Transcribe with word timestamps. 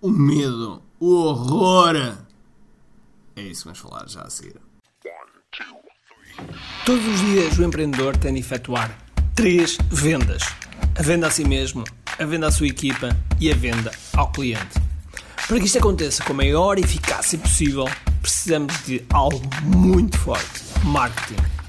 o 0.00 0.08
medo, 0.08 0.82
o 1.00 1.14
horror. 1.14 1.96
É 3.36 3.42
isso 3.42 3.62
que 3.62 3.64
vamos 3.66 3.78
falar 3.78 4.08
já 4.08 4.22
a 4.22 4.30
seguir. 4.30 4.60
Todos 6.84 7.06
os 7.06 7.20
dias 7.20 7.58
o 7.58 7.64
empreendedor 7.64 8.16
tem 8.16 8.34
de 8.34 8.40
efetuar 8.40 8.96
três 9.34 9.76
vendas: 9.90 10.42
a 10.96 11.02
venda 11.02 11.26
a 11.26 11.30
si 11.30 11.44
mesmo, 11.44 11.84
a 12.18 12.24
venda 12.24 12.48
à 12.48 12.52
sua 12.52 12.66
equipa 12.66 13.16
e 13.40 13.50
a 13.50 13.54
venda 13.54 13.92
ao 14.16 14.30
cliente. 14.30 14.80
Para 15.46 15.58
que 15.58 15.66
isto 15.66 15.78
aconteça 15.78 16.22
com 16.24 16.32
a 16.32 16.36
maior 16.36 16.78
eficácia 16.78 17.38
possível, 17.38 17.86
precisamos 18.20 18.84
de 18.84 19.04
algo 19.12 19.40
muito 19.62 20.18
forte: 20.18 20.62
marketing. 20.84 21.57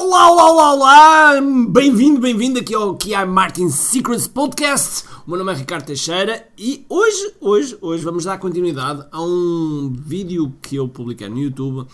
Olá, 0.00 0.30
olá, 0.30 0.52
olá, 0.52 0.74
olá! 0.74 1.40
Bem-vindo, 1.70 2.20
bem-vindo 2.20 2.60
aqui 2.60 2.72
ao 2.72 2.96
QI 2.96 3.26
Marketing 3.26 3.68
Secrets 3.68 4.28
Podcast. 4.28 5.04
O 5.26 5.30
meu 5.30 5.40
nome 5.40 5.52
é 5.52 5.56
Ricardo 5.56 5.86
Teixeira 5.86 6.48
e 6.56 6.86
hoje, 6.88 7.34
hoje, 7.40 7.76
hoje 7.80 8.04
vamos 8.04 8.24
dar 8.24 8.38
continuidade 8.38 9.04
a 9.10 9.20
um 9.20 9.92
vídeo 9.92 10.54
que 10.62 10.76
eu 10.76 10.88
publiquei 10.88 11.28
no 11.28 11.40
YouTube 11.40 11.84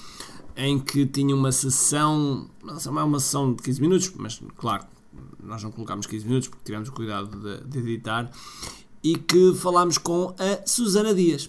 em 0.55 0.79
que 0.79 1.07
tinha 1.07 1.35
uma 1.35 1.51
sessão, 1.51 2.47
não 2.63 3.01
é 3.01 3.05
uma 3.05 3.19
sessão 3.19 3.55
de 3.55 3.63
15 3.63 3.81
minutos, 3.81 4.13
mas 4.17 4.39
claro, 4.55 4.85
nós 5.43 5.63
não 5.63 5.73
colocámos 5.73 6.07
15 6.07 6.27
minutos 6.27 6.49
porque 6.49 6.63
tivemos 6.63 6.91
cuidado 6.91 7.31
de, 7.41 7.65
de 7.67 7.79
editar, 7.79 8.31
e 9.03 9.17
que 9.17 9.55
falámos 9.55 9.97
com 9.97 10.35
a 10.39 10.67
Susana 10.67 11.15
Dias. 11.15 11.49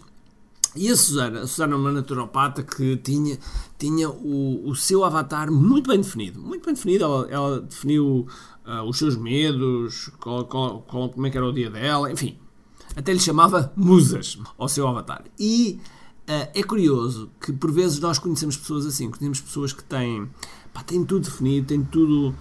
E 0.76 0.90
a 0.90 0.96
Susana, 0.96 1.42
a 1.42 1.48
Susana 1.48 1.74
é 1.74 1.78
uma 1.78 1.92
naturopata 1.92 2.62
que 2.62 2.98
tinha, 2.98 3.40
tinha 3.78 4.10
o, 4.10 4.70
o 4.70 4.76
seu 4.76 5.06
avatar 5.06 5.52
muito 5.52 5.90
bem 5.90 6.02
definido. 6.02 6.42
Muito 6.42 6.66
bem 6.66 6.74
definido, 6.74 7.06
ela, 7.06 7.28
ela 7.30 7.62
definiu 7.62 8.28
uh, 8.66 8.84
os 8.88 8.98
seus 8.98 9.16
medos, 9.16 10.12
qual, 10.20 10.46
qual, 10.46 10.82
qual, 10.82 11.10
como 11.10 11.26
é 11.26 11.30
que 11.30 11.38
era 11.38 11.48
o 11.48 11.54
dia 11.54 11.70
dela, 11.70 12.12
enfim. 12.12 12.38
Até 12.96 13.14
lhe 13.14 13.20
chamava 13.20 13.72
musas 13.76 14.38
ao 14.58 14.68
seu 14.68 14.88
avatar. 14.88 15.24
E 15.40 15.80
Uh, 16.26 16.50
é 16.56 16.64
curioso 16.64 17.30
que 17.40 17.54
por 17.54 17.72
vezes 17.72 18.00
nós 18.00 18.18
conhecemos 18.18 18.58
pessoas 18.58 18.84
assim, 18.88 19.12
conhecemos 19.12 19.40
pessoas 19.40 19.72
que 19.72 19.84
têm, 19.84 20.28
pá, 20.74 20.82
têm 20.82 21.06
tudo 21.06 21.26
definido, 21.26 21.68
têm 21.68 21.84
tudo, 21.84 22.30
uh, 22.30 22.36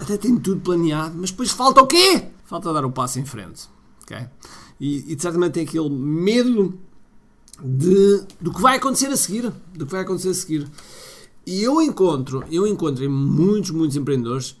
até 0.00 0.16
têm 0.16 0.38
tudo 0.38 0.62
planeado, 0.62 1.14
mas 1.18 1.30
depois 1.30 1.50
falta 1.50 1.82
o 1.82 1.86
quê? 1.86 2.28
Falta 2.46 2.72
dar 2.72 2.86
o 2.86 2.90
passo 2.90 3.20
em 3.20 3.26
frente, 3.26 3.68
ok? 4.02 4.16
E, 4.80 5.12
e 5.12 5.14
de 5.14 5.20
certa 5.20 5.36
maneira 5.36 5.52
tem 5.52 5.64
aquele 5.64 5.90
medo 5.90 6.80
de, 7.62 8.24
do 8.40 8.52
que 8.52 8.60
vai 8.60 8.76
acontecer 8.76 9.06
a 9.06 9.16
seguir, 9.16 9.52
do 9.74 9.86
que 9.86 9.92
vai 9.92 10.02
acontecer 10.02 10.30
a 10.30 10.34
seguir. 10.34 10.68
E 11.46 11.62
eu 11.62 11.80
encontro, 11.80 12.44
eu 12.50 12.66
encontro 12.66 13.04
em 13.04 13.08
muitos, 13.08 13.70
muitos 13.70 13.96
empreendedores 13.96 14.56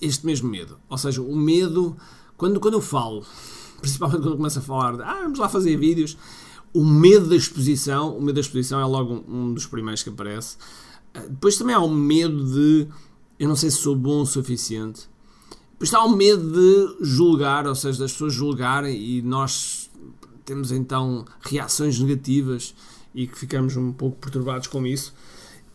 este 0.00 0.26
mesmo 0.26 0.50
medo, 0.50 0.78
ou 0.88 0.98
seja, 0.98 1.22
o 1.22 1.36
medo, 1.36 1.96
quando, 2.36 2.58
quando 2.58 2.74
eu 2.74 2.80
falo, 2.80 3.24
principalmente 3.80 4.20
quando 4.20 4.32
eu 4.32 4.36
começo 4.36 4.58
a 4.58 4.62
falar 4.62 4.96
de, 4.96 5.02
ah, 5.02 5.20
vamos 5.22 5.38
lá 5.38 5.48
fazer 5.48 5.76
vídeos, 5.76 6.16
o 6.74 6.84
medo 6.84 7.28
da 7.28 7.36
exposição, 7.36 8.16
o 8.16 8.20
medo 8.20 8.34
da 8.34 8.40
exposição 8.40 8.80
é 8.80 8.84
logo 8.84 9.24
um, 9.28 9.50
um 9.50 9.54
dos 9.54 9.66
primeiros 9.66 10.02
que 10.02 10.08
aparece. 10.08 10.56
Uh, 11.14 11.28
depois 11.28 11.56
também 11.56 11.74
há 11.74 11.80
o 11.80 11.90
medo 11.90 12.44
de 12.44 12.88
eu 13.38 13.48
não 13.48 13.56
sei 13.56 13.70
se 13.70 13.78
sou 13.78 13.94
bom 13.94 14.22
o 14.22 14.26
suficiente. 14.26 15.08
Depois 15.72 15.92
há 15.92 16.04
o 16.04 16.16
medo 16.16 16.52
de 16.52 17.04
julgar, 17.04 17.66
ou 17.66 17.74
seja, 17.74 17.98
das 17.98 18.12
pessoas 18.12 18.32
julgarem 18.32 18.96
e 18.96 19.20
nós 19.20 19.81
temos 20.44 20.72
então 20.72 21.24
reações 21.40 21.98
negativas 21.98 22.74
e 23.14 23.26
que 23.26 23.38
ficamos 23.38 23.76
um 23.76 23.92
pouco 23.92 24.18
perturbados 24.18 24.66
com 24.66 24.86
isso. 24.86 25.14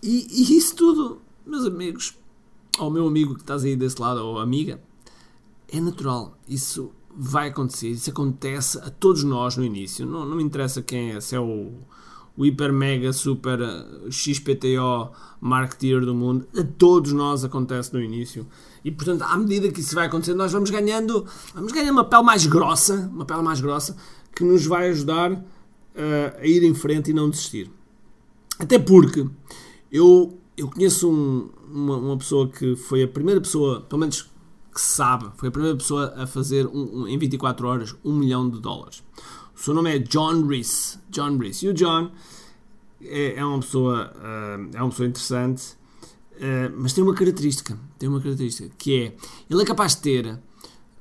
E, 0.02 0.28
e 0.30 0.58
isso 0.58 0.76
tudo, 0.76 1.22
meus 1.46 1.66
amigos, 1.66 2.18
ou 2.80 2.92
meu 2.92 3.08
amigo 3.08 3.36
que 3.36 3.42
estás 3.42 3.64
aí 3.64 3.76
desse 3.76 4.00
lado, 4.00 4.20
ou 4.20 4.40
amiga, 4.40 4.82
é 5.68 5.80
natural. 5.80 6.38
Isso 6.48 6.92
vai 7.16 7.50
acontecer, 7.50 7.90
isso 7.90 8.10
acontece 8.10 8.78
a 8.80 8.90
todos 8.90 9.24
nós 9.24 9.58
no 9.58 9.64
início. 9.64 10.06
Não, 10.06 10.26
não 10.26 10.38
me 10.38 10.44
interessa 10.44 10.82
quem 10.82 11.12
é, 11.12 11.20
se 11.20 11.36
é 11.36 11.40
o, 11.40 11.72
o 12.38 12.46
hiper 12.46 12.72
mega 12.72 13.12
super 13.12 13.60
eh, 13.60 14.12
XPTO 14.12 15.12
marketeer 15.42 16.06
do 16.06 16.14
mundo, 16.14 16.48
a 16.56 16.64
todos 16.64 17.12
nós 17.12 17.44
acontece 17.44 17.92
no 17.94 18.02
início. 18.02 18.46
E 18.86 18.92
portanto, 18.92 19.24
à 19.24 19.36
medida 19.36 19.72
que 19.72 19.80
isso 19.80 19.96
vai 19.96 20.06
acontecendo, 20.06 20.38
nós 20.38 20.52
vamos 20.52 20.70
ganhando, 20.70 21.26
vamos 21.54 21.72
ganhando 21.72 21.94
uma 21.94 22.06
pele 22.06 22.24
mais 22.24 22.46
grossa, 22.46 23.10
uma 23.12 23.26
pele 23.26 23.42
mais 23.42 23.60
grossa 23.60 23.98
que 24.38 24.44
nos 24.44 24.68
vai 24.68 24.90
ajudar 24.90 25.32
uh, 25.32 25.40
a 26.40 26.46
ir 26.46 26.64
em 26.64 26.76
frente 26.76 27.10
e 27.10 27.14
não 27.14 27.28
desistir. 27.28 27.72
Até 28.60 28.78
porque 28.78 29.28
eu, 29.92 30.38
eu 30.56 30.70
conheço 30.70 31.10
um, 31.10 31.50
uma, 31.74 31.98
uma 31.98 32.18
pessoa 32.18 32.48
que 32.48 32.76
foi 32.76 33.02
a 33.02 33.08
primeira 33.08 33.42
pessoa, 33.42 33.82
pelo 33.82 34.02
menos 34.02 34.22
que 34.22 34.80
sabe, 34.80 35.26
foi 35.38 35.50
a 35.50 35.52
primeira 35.52 35.76
pessoa 35.76 36.14
a 36.16 36.28
fazer 36.28 36.68
um, 36.68 37.02
um, 37.02 37.08
em 37.08 37.18
24 37.18 37.68
horas 37.68 37.96
um 38.06 38.14
milhão 38.14 38.48
de 38.48 38.60
dólares. 38.60 39.04
O 39.56 39.60
seu 39.60 39.74
nome 39.74 39.96
é 39.96 39.98
John 39.98 40.46
Reese. 40.46 41.00
John 41.10 41.36
Reese. 41.38 41.66
E 41.66 41.70
o 41.70 41.74
John 41.74 42.12
é, 43.02 43.40
é 43.40 43.44
uma 43.44 43.60
pessoa 43.60 44.14
uh, 44.16 44.70
é 44.72 44.80
uma 44.80 44.90
pessoa 44.92 45.08
interessante, 45.08 45.74
uh, 46.34 46.72
mas 46.78 46.94
tem 46.94 47.04
uma 47.04 47.16
característica, 47.16 47.76
tem 47.98 48.08
uma 48.08 48.22
característica 48.22 48.70
que 48.78 49.02
é 49.02 49.16
ele 49.50 49.64
é 49.64 49.66
capaz 49.66 49.96
de 49.96 50.02
ter 50.04 50.40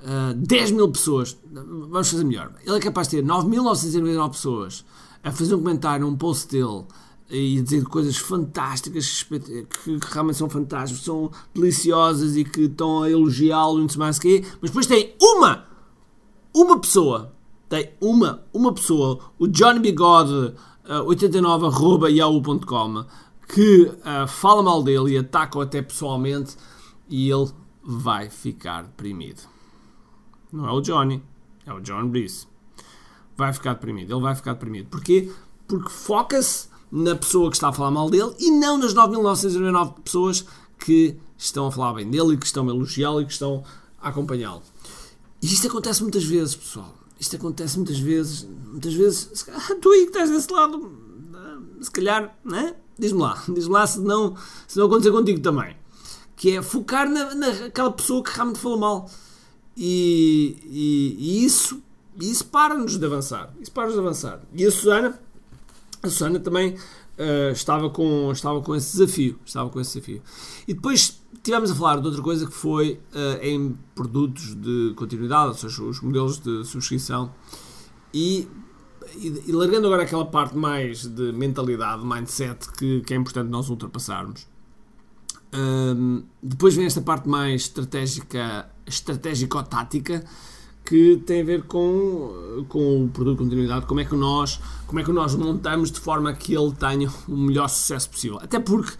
uh, 0.01 0.31
eh, 0.31 0.35
10 0.35 0.71
mil 0.73 0.91
pessoas, 0.91 1.37
vamos 1.51 2.11
fazer 2.11 2.25
melhor, 2.25 2.53
ele 2.65 2.77
é 2.77 2.81
capaz 2.81 3.09
de 3.09 3.19
ter 3.19 3.25
9.999 3.25 4.31
pessoas 4.31 4.85
a 5.23 5.33
fazer 5.33 5.55
um 5.55 5.59
comentário, 5.59 6.07
um 6.07 6.17
post 6.17 6.51
dele 6.51 6.85
e 7.29 7.61
dizer 7.61 7.85
coisas 7.85 8.17
fantásticas 8.17 9.25
que, 9.25 9.99
realmente 10.13 10.39
são 10.39 10.49
fantásticas, 10.49 11.03
são 11.03 11.31
deliciosas 11.53 12.37
e 12.37 12.45
que 12.45 12.63
estão 12.63 13.03
a 13.03 13.11
elogiá-lo, 13.11 13.79
não 13.79 13.89
sei 13.89 13.99
mais 13.99 14.19
que 14.19 14.45
mas 14.61 14.71
depois 14.71 14.87
tem 14.87 15.15
uma, 15.21 15.65
uma 16.55 16.79
pessoa, 16.79 17.33
tem 17.69 17.91
uma, 18.01 18.45
uma 18.53 18.73
pessoa, 18.73 19.19
o 19.39 19.49
Johnny 19.49 19.81
Bigode 19.81 20.33
uh, 20.33 21.05
89.yahoo.com 21.09 23.05
que 23.49 23.83
uh, 23.83 24.27
fala 24.29 24.63
mal 24.63 24.83
dele 24.83 25.15
e 25.15 25.19
ataca-o 25.19 25.61
até 25.61 25.83
pessoalmente 25.83 26.57
e 27.09 27.31
ele 27.31 27.51
vai 27.83 28.29
ficar 28.29 28.83
deprimido. 28.83 29.56
Não 30.53 30.69
é 30.69 30.73
o 30.73 30.81
Johnny, 30.81 31.23
é 31.65 31.73
o 31.73 31.81
John 31.81 32.11
Reese. 32.11 32.47
Vai 33.37 33.53
ficar 33.53 33.75
deprimido, 33.75 34.15
ele 34.15 34.23
vai 34.23 34.35
ficar 34.35 34.55
deprimido. 34.55 34.89
Porquê? 34.89 35.31
Porque 35.67 35.91
foca-se 35.91 36.69
na 36.91 37.15
pessoa 37.15 37.51
que 37.51 37.57
está 37.57 37.69
a 37.69 37.73
falar 37.73 37.91
mal 37.91 38.09
dele 38.09 38.35
e 38.39 38.51
não 38.51 38.79
nas 38.79 38.95
9.999 38.95 40.01
pessoas 40.03 40.47
que 40.79 41.17
estão 41.37 41.67
a 41.67 41.73
falar 41.73 41.95
bem 41.95 42.09
dele 42.09 42.35
e 42.35 42.37
que 42.37 42.47
estão 42.47 42.69
a 42.69 42.73
elogiá-lo 42.73 43.21
e 43.21 43.27
que 43.27 43.33
estão 43.33 43.65
a 44.01 44.09
acompanhá-lo. 44.09 44.63
E 45.43 45.47
isto 45.47 45.67
acontece 45.67 46.03
muitas 46.03 46.25
vezes, 46.25 46.55
pessoal. 46.55 46.95
Isto 47.19 47.37
acontece 47.37 47.77
muitas 47.77 47.99
vezes. 47.99 48.49
Muitas 48.67 48.95
vezes, 48.95 49.43
calhar, 49.43 49.63
tu 49.81 49.91
aí 49.91 50.03
que 50.03 50.11
estás 50.11 50.31
desse 50.31 50.51
lado, 50.53 50.91
se 51.81 51.91
calhar, 51.91 52.37
né? 52.45 52.75
diz-me 52.99 53.21
lá, 53.21 53.43
diz-me 53.49 53.73
lá 53.73 53.87
se 53.87 54.01
não, 54.01 54.37
se 54.67 54.79
não 54.79 54.87
acontecer 54.87 55.13
contigo 55.13 55.41
também. 55.41 55.77
Que 56.35 56.57
é 56.57 56.63
focar 56.63 57.09
na, 57.09 57.35
naquela 57.35 57.91
pessoa 57.91 58.23
que 58.23 58.31
realmente 58.31 58.59
falou 58.59 58.79
mal. 58.79 59.11
E, 59.77 60.57
e, 60.65 61.17
e 61.19 61.45
isso, 61.45 61.83
isso 62.21 62.47
para-nos 62.47 62.99
de 62.99 63.05
avançar. 63.05 63.53
Isso 63.61 63.73
para-nos 63.73 63.95
de 63.95 64.01
avançar. 64.01 64.41
E 64.55 64.65
a 64.65 64.71
Susana 64.71 65.19
a 66.07 66.11
Susana 66.11 66.39
também 66.39 66.75
uh, 66.75 67.51
estava, 67.53 67.91
com, 67.91 68.31
estava 68.33 68.61
com 68.63 68.75
esse 68.75 68.97
desafio. 68.97 69.39
Estava 69.45 69.69
com 69.71 69.81
esse 69.81 69.95
desafio. 69.95 70.23
E 70.67 70.75
depois 70.75 71.21
tivemos 71.43 71.71
a 71.71 71.75
falar 71.75 72.01
de 72.01 72.07
outra 72.07 72.23
coisa 72.23 72.47
que 72.47 72.53
foi 72.53 73.01
uh, 73.15 73.43
em 73.43 73.77
produtos 73.95 74.55
de 74.55 74.95
continuidade, 74.97 75.49
ou 75.49 75.55
seja, 75.55 75.83
os 75.83 76.01
modelos 76.01 76.39
de 76.39 76.65
subscrição. 76.65 77.33
E, 78.13 78.49
e, 79.17 79.45
e, 79.47 79.53
largando 79.53 79.87
agora 79.87 80.03
aquela 80.03 80.25
parte 80.25 80.57
mais 80.57 81.07
de 81.07 81.33
mentalidade, 81.33 82.05
mindset, 82.05 82.71
que, 82.73 83.01
que 83.03 83.15
é 83.15 83.17
importante 83.17 83.51
nós 83.51 83.69
ultrapassarmos. 83.69 84.47
Um, 85.53 85.59
ehm, 85.59 86.23
depois 86.43 86.75
vem 86.75 86.87
esta 86.87 87.01
parte 87.01 87.29
mais 87.29 87.63
estratégica, 87.63 88.71
estratégico-tática, 88.87 90.25
que 90.85 91.21
tem 91.27 91.43
a 91.43 91.45
ver 91.45 91.63
com, 91.65 92.65
com 92.69 93.05
o 93.05 93.09
produto 93.09 93.39
de 93.39 93.45
continuidade, 93.45 93.87
como 93.87 94.01
é, 94.01 94.05
que 94.05 94.15
nós, 94.15 94.61
como 94.87 95.01
é 95.01 95.05
que 95.05 95.13
nós 95.13 95.35
montamos 95.35 95.91
de 95.91 95.99
forma 95.99 96.33
que 96.33 96.55
ele 96.55 96.73
tenha 96.73 97.13
o 97.29 97.37
melhor 97.37 97.69
sucesso 97.69 98.09
possível. 98.09 98.39
Até 98.41 98.61
porque 98.61 98.93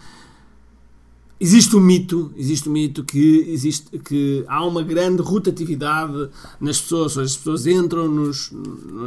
existe 1.39 1.75
um 1.75 1.79
mito, 1.79 2.33
existe 2.35 2.67
um 2.67 2.73
mito 2.73 3.05
que, 3.05 3.45
existe, 3.47 3.97
que 3.99 4.43
há 4.47 4.65
uma 4.65 4.83
grande 4.83 5.21
rotatividade 5.21 6.29
nas 6.59 6.81
pessoas, 6.81 7.17
as 7.17 7.37
pessoas 7.37 7.65
entram 7.65 8.09
nos, 8.09 8.51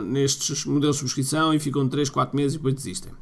nestes 0.06 0.64
modelos 0.64 0.96
de 0.96 1.00
subscrição 1.00 1.52
e 1.52 1.58
ficam 1.58 1.86
3, 1.86 2.08
4 2.08 2.34
meses 2.34 2.54
e 2.54 2.56
depois 2.56 2.74
desistem. 2.74 3.12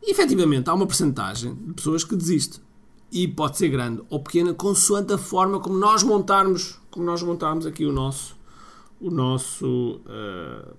E, 0.00 0.10
efetivamente, 0.10 0.68
há 0.68 0.74
uma 0.74 0.86
percentagem 0.86 1.54
de 1.54 1.74
pessoas 1.74 2.04
que 2.04 2.14
desiste. 2.14 2.60
E 3.12 3.28
pode 3.28 3.58
ser 3.58 3.68
grande 3.68 4.02
ou 4.08 4.20
pequena, 4.20 4.54
consoante 4.54 5.12
a 5.12 5.18
forma 5.18 5.60
como 5.60 5.76
nós 5.76 6.02
montarmos, 6.02 6.80
como 6.90 7.04
nós 7.04 7.22
montarmos 7.22 7.66
aqui 7.66 7.84
o 7.84 7.92
nosso, 7.92 8.34
o 8.98 9.10
nosso, 9.10 10.00
uh, 10.06 10.74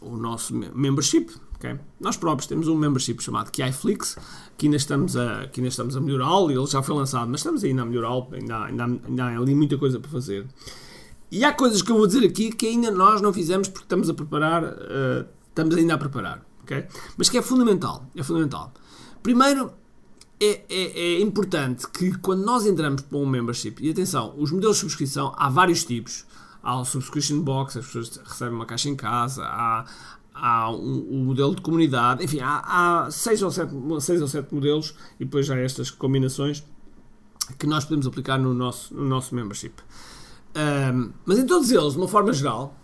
o 0.00 0.16
nosso 0.16 0.54
membership. 0.54 1.30
Okay? 1.56 1.78
Nós 2.00 2.16
próprios 2.16 2.46
temos 2.46 2.68
um 2.68 2.74
membership 2.74 3.22
chamado 3.22 3.50
KiFlix, 3.50 4.16
que 4.56 4.66
ainda 4.66 4.78
estamos 4.78 5.14
a, 5.14 5.46
que 5.48 5.60
ainda 5.60 5.68
estamos 5.68 5.94
a 5.94 6.00
melhorá-lo, 6.00 6.50
ele 6.50 6.66
já 6.66 6.82
foi 6.82 6.94
lançado, 6.94 7.28
mas 7.28 7.40
estamos 7.40 7.62
ainda 7.62 7.82
a 7.82 7.84
melhorá-lo, 7.84 8.28
ainda, 8.32 8.64
ainda, 8.64 8.84
ainda 8.84 9.24
há 9.24 9.36
ali 9.36 9.54
muita 9.54 9.76
coisa 9.76 10.00
para 10.00 10.10
fazer. 10.10 10.46
E 11.30 11.44
há 11.44 11.52
coisas 11.52 11.82
que 11.82 11.92
eu 11.92 11.96
vou 11.96 12.06
dizer 12.06 12.24
aqui 12.24 12.50
que 12.50 12.66
ainda 12.66 12.90
nós 12.90 13.20
não 13.20 13.30
fizemos 13.30 13.68
porque 13.68 13.84
estamos 13.84 14.08
a 14.08 14.14
preparar, 14.14 14.64
uh, 14.64 15.28
estamos 15.48 15.76
ainda 15.76 15.94
a 15.94 15.98
preparar, 15.98 16.42
ok? 16.62 16.86
Mas 17.18 17.28
que 17.28 17.36
é 17.36 17.42
fundamental, 17.42 18.06
é 18.16 18.22
fundamental. 18.22 18.72
Primeiro, 19.22 19.70
é, 20.40 20.64
é, 20.68 21.00
é, 21.00 21.20
importante 21.20 21.88
que 21.88 22.16
quando 22.18 22.44
nós 22.44 22.64
entramos 22.64 23.02
para 23.02 23.18
um 23.18 23.26
membership, 23.26 23.76
e 23.80 23.90
atenção, 23.90 24.34
os 24.38 24.52
modelos 24.52 24.76
de 24.76 24.80
subscrição 24.82 25.32
há 25.36 25.48
vários 25.48 25.84
tipos. 25.84 26.24
Há 26.62 26.80
o 26.80 26.84
subscription 26.84 27.40
box, 27.40 27.78
as 27.78 27.86
pessoas 27.86 28.20
recebem 28.24 28.54
uma 28.54 28.66
caixa 28.66 28.88
em 28.88 28.96
casa, 28.96 29.42
há, 29.44 29.84
há 30.34 30.70
um, 30.70 31.24
modelo 31.24 31.54
de 31.54 31.62
comunidade, 31.62 32.24
enfim, 32.24 32.40
há, 32.40 33.04
há 33.06 33.10
seis, 33.10 33.42
ou 33.42 33.50
sete, 33.50 33.72
seis 34.00 34.20
ou 34.20 34.28
sete 34.28 34.54
modelos 34.54 34.94
e 35.18 35.24
depois 35.24 35.46
já 35.46 35.56
estas 35.56 35.90
combinações 35.90 36.64
que 37.58 37.66
nós 37.66 37.84
podemos 37.84 38.06
aplicar 38.06 38.38
no 38.38 38.52
nosso, 38.52 38.94
no 38.94 39.04
nosso 39.04 39.34
membership. 39.34 39.74
Um, 40.54 41.12
mas 41.24 41.38
em 41.38 41.46
todos 41.46 41.70
eles, 41.70 41.92
de 41.92 41.98
uma 41.98 42.08
forma 42.08 42.32
geral, 42.32 42.76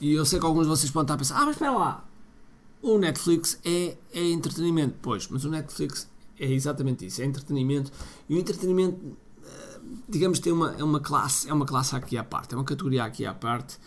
e 0.00 0.12
eu 0.12 0.24
sei 0.24 0.38
que 0.38 0.46
alguns 0.46 0.64
de 0.64 0.68
vocês 0.68 0.90
podem 0.90 1.04
estar 1.04 1.14
a 1.14 1.18
pensar: 1.18 1.36
ah, 1.40 1.46
mas 1.46 1.54
espera 1.54 1.72
lá, 1.72 2.04
o 2.82 2.98
Netflix 2.98 3.58
é, 3.64 3.96
é 4.12 4.30
entretenimento. 4.30 4.96
Pois, 5.00 5.28
mas 5.28 5.44
o 5.44 5.50
Netflix 5.50 6.08
é 6.38 6.52
exatamente 6.52 7.06
isso: 7.06 7.22
é 7.22 7.24
entretenimento. 7.24 7.90
E 8.28 8.34
o 8.34 8.38
entretenimento, 8.38 9.16
digamos, 10.08 10.38
tem 10.38 10.52
uma, 10.52 10.74
é 10.78 10.84
uma 10.84 11.00
classe, 11.00 11.48
é 11.48 11.52
uma 11.52 11.66
classe 11.66 11.94
aqui 11.94 12.16
à 12.16 12.24
parte, 12.24 12.54
é 12.54 12.56
uma 12.56 12.64
categoria 12.64 13.04
aqui 13.04 13.24
à 13.26 13.34
parte. 13.34 13.78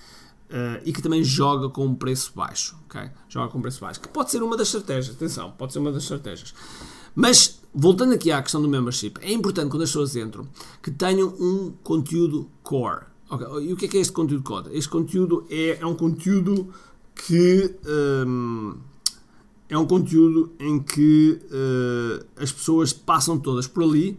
Uh, 0.47 0.79
e 0.85 0.93
que 0.93 1.01
também 1.01 1.21
joga 1.25 1.67
com 1.67 1.85
um 1.85 1.93
preço 1.93 2.31
baixo, 2.33 2.77
ok? 2.85 3.09
Joga 3.27 3.51
com 3.51 3.57
um 3.57 3.61
preço 3.61 3.81
baixo, 3.81 3.99
que 3.99 4.07
pode 4.07 4.31
ser 4.31 4.41
uma 4.41 4.55
das 4.55 4.69
estratégias, 4.69 5.13
atenção, 5.13 5.51
pode 5.51 5.73
ser 5.73 5.79
uma 5.79 5.91
das 5.91 6.03
estratégias. 6.03 6.53
Mas, 7.13 7.59
voltando 7.75 8.13
aqui 8.13 8.31
à 8.31 8.41
questão 8.41 8.61
do 8.61 8.69
membership, 8.69 9.19
é 9.19 9.29
importante 9.33 9.69
quando 9.69 9.81
as 9.81 9.89
pessoas 9.89 10.15
entram 10.15 10.47
que 10.81 10.89
tenham 10.89 11.35
um 11.37 11.73
conteúdo 11.83 12.49
core, 12.63 13.07
Okay. 13.29 13.67
E 13.67 13.73
o 13.73 13.77
que 13.77 13.85
é, 13.85 13.87
que 13.89 13.97
é 13.97 14.01
este 14.01 14.13
conteúdo 14.13 14.43
core? 14.43 14.69
Este 14.71 14.89
conteúdo 14.89 15.45
é, 15.49 15.79
é 15.81 15.85
um 15.85 15.95
conteúdo 15.95 16.69
que 17.13 17.75
um, 18.25 18.77
é 19.69 19.77
um 19.77 19.85
conteúdo 19.85 20.53
em 20.59 20.79
que 20.79 21.39
uh, 21.45 22.25
as 22.41 22.51
pessoas 22.51 22.93
passam 22.93 23.37
todas 23.37 23.67
por 23.67 23.83
ali 23.83 24.17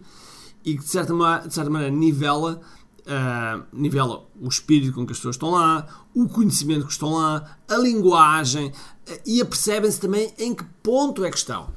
e 0.63 0.77
que 0.77 0.83
de 0.83 0.89
certa, 0.89 1.13
de 1.47 1.53
certa 1.53 1.69
maneira 1.69 1.95
nivela, 1.95 2.61
uh, 3.01 3.65
nivela 3.73 4.27
o 4.39 4.47
espírito 4.47 4.93
com 4.93 5.05
que 5.05 5.11
as 5.11 5.17
pessoas 5.17 5.35
estão 5.35 5.51
lá, 5.51 5.87
o 6.13 6.27
conhecimento 6.27 6.85
que 6.85 6.91
estão 6.91 7.13
lá, 7.13 7.57
a 7.67 7.77
linguagem 7.77 8.67
uh, 8.67 9.19
e 9.25 9.41
apercebem-se 9.41 9.99
também 9.99 10.31
em 10.37 10.53
que 10.53 10.63
ponto 10.83 11.25
é 11.25 11.31
que 11.31 11.37
estão. 11.37 11.71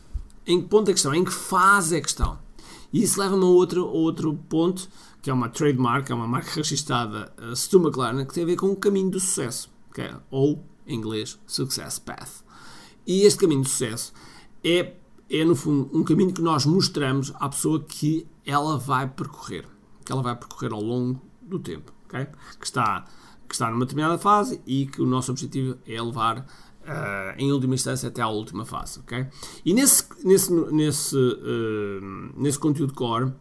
Em 0.46 0.60
que 0.60 0.68
ponto 0.68 0.90
é 0.90 0.92
que 0.92 0.98
estão, 0.98 1.14
em 1.14 1.24
que 1.24 1.32
fase 1.32 1.96
é 1.96 2.00
que 2.00 2.08
estão. 2.08 2.38
E 2.92 3.02
isso 3.02 3.18
leva-me 3.18 3.44
a 3.44 3.46
outro, 3.46 3.86
outro 3.86 4.34
ponto 4.48 4.88
que 5.22 5.30
é 5.30 5.32
uma 5.32 5.48
trademark, 5.48 6.10
é 6.10 6.14
uma 6.14 6.26
marca 6.26 6.50
registrada 6.56 7.32
uh, 7.40 7.54
Stu 7.54 7.80
McLaren, 7.80 8.26
que 8.26 8.34
tem 8.34 8.42
a 8.42 8.46
ver 8.46 8.56
com 8.56 8.66
o 8.66 8.76
caminho 8.76 9.08
do 9.08 9.20
sucesso, 9.20 9.70
okay? 9.90 10.10
ou, 10.30 10.62
em 10.84 10.96
inglês, 10.96 11.38
Success 11.46 12.00
Path. 12.00 12.41
E 13.06 13.22
este 13.22 13.38
caminho 13.38 13.62
do 13.62 13.68
sucesso 13.68 14.12
é, 14.64 14.94
é, 15.28 15.44
no 15.44 15.54
fundo, 15.54 15.90
um 15.92 16.04
caminho 16.04 16.32
que 16.32 16.42
nós 16.42 16.64
mostramos 16.66 17.32
à 17.36 17.48
pessoa 17.48 17.82
que 17.82 18.26
ela 18.46 18.78
vai 18.78 19.08
percorrer, 19.08 19.66
que 20.04 20.12
ela 20.12 20.22
vai 20.22 20.36
percorrer 20.36 20.72
ao 20.72 20.80
longo 20.80 21.20
do 21.40 21.58
tempo, 21.58 21.92
okay? 22.04 22.26
que, 22.58 22.64
está, 22.64 23.04
que 23.48 23.54
está 23.54 23.70
numa 23.70 23.84
determinada 23.84 24.18
fase 24.18 24.60
e 24.66 24.86
que 24.86 25.00
o 25.02 25.06
nosso 25.06 25.30
objetivo 25.30 25.78
é 25.86 26.00
levar 26.00 26.46
Uh, 26.82 27.38
em 27.38 27.52
última 27.52 27.76
instância 27.76 28.08
até 28.08 28.20
à 28.20 28.26
última 28.26 28.64
fase, 28.64 28.98
ok? 28.98 29.28
E 29.64 29.72
nesse, 29.72 30.04
nesse, 30.24 30.52
nesse, 30.52 31.16
uh, 31.16 32.32
nesse 32.36 32.58
conteúdo 32.58 32.92
core, 32.92 33.32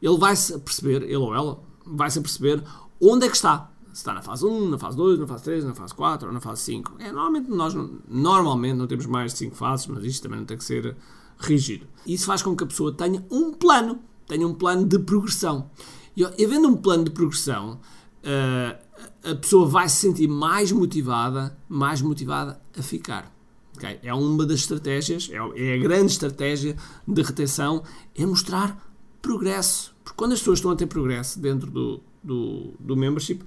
ele 0.00 0.16
vai-se 0.16 0.58
perceber, 0.60 1.02
ele 1.02 1.16
ou 1.16 1.34
ela, 1.34 1.62
vai-se 1.84 2.18
perceber 2.18 2.64
onde 2.98 3.26
é 3.26 3.28
que 3.28 3.36
está. 3.36 3.70
Se 3.96 4.02
está 4.02 4.12
na 4.12 4.20
fase 4.20 4.44
1, 4.44 4.68
na 4.68 4.76
fase 4.76 4.94
2, 4.94 5.20
na 5.20 5.26
fase 5.26 5.44
3, 5.44 5.64
na 5.64 5.74
fase 5.74 5.94
4 5.94 6.28
ou 6.28 6.34
na 6.34 6.38
fase 6.38 6.60
5. 6.64 6.96
É, 6.98 7.10
normalmente 7.10 7.48
nós 7.48 7.72
normalmente 8.06 8.74
não 8.74 8.86
temos 8.86 9.06
mais 9.06 9.32
de 9.32 9.38
5 9.38 9.56
fases, 9.56 9.86
mas 9.86 10.04
isto 10.04 10.22
também 10.24 10.38
não 10.38 10.44
tem 10.44 10.58
que 10.58 10.64
ser 10.66 10.94
rígido. 11.38 11.86
Isso 12.06 12.26
faz 12.26 12.42
com 12.42 12.54
que 12.54 12.62
a 12.62 12.66
pessoa 12.66 12.92
tenha 12.92 13.24
um 13.30 13.54
plano, 13.54 13.98
tenha 14.28 14.46
um 14.46 14.52
plano 14.52 14.84
de 14.84 14.98
progressão. 14.98 15.70
E 16.14 16.22
havendo 16.22 16.68
um 16.68 16.76
plano 16.76 17.04
de 17.04 17.10
progressão, 17.10 17.80
uh, 18.22 19.30
a 19.30 19.34
pessoa 19.34 19.66
vai 19.66 19.88
se 19.88 19.96
sentir 19.96 20.28
mais 20.28 20.70
motivada, 20.70 21.56
mais 21.66 22.02
motivada 22.02 22.60
a 22.78 22.82
ficar. 22.82 23.34
Okay? 23.78 23.98
É 24.02 24.12
uma 24.12 24.44
das 24.44 24.60
estratégias, 24.60 25.30
é, 25.32 25.36
é 25.36 25.74
a 25.74 25.78
grande 25.78 26.12
estratégia 26.12 26.76
de 27.08 27.22
retenção, 27.22 27.82
é 28.14 28.26
mostrar 28.26 28.78
progresso. 29.22 29.96
Porque 30.04 30.18
quando 30.18 30.32
as 30.32 30.40
pessoas 30.40 30.58
estão 30.58 30.70
a 30.70 30.76
ter 30.76 30.86
progresso 30.86 31.40
dentro 31.40 31.70
do, 31.70 32.02
do, 32.22 32.74
do 32.78 32.96
membership, 32.96 33.40